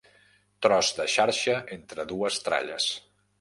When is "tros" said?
0.65-0.87